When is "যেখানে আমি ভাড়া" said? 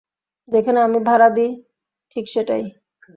0.49-1.29